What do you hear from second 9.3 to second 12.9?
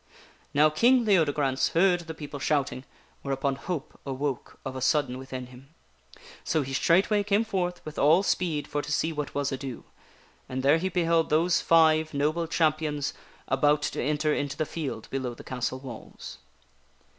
was ado, and there he beheld those five noble cham